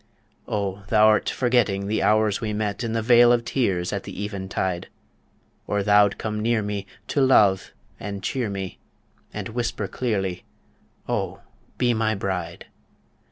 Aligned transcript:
O 0.47 0.81
thou'rt 0.87 1.29
forgetting 1.29 1.85
the 1.85 2.01
hours 2.01 2.41
we 2.41 2.53
met 2.53 2.83
in 2.83 2.93
The 2.93 3.03
Vale 3.03 3.31
of 3.31 3.45
Tears 3.45 3.93
at 3.93 4.01
the 4.01 4.19
even 4.19 4.49
tide, 4.49 4.87
Or 5.67 5.83
thou'd 5.83 6.17
come 6.17 6.39
near 6.39 6.63
me 6.63 6.87
to 7.09 7.21
love 7.21 7.71
and 7.99 8.23
cheer 8.23 8.49
me, 8.49 8.79
And 9.31 9.49
whisper 9.49 9.87
clearly, 9.87 10.43
"O 11.07 11.41
be 11.77 11.93
my 11.93 12.15
bride!" 12.15 12.65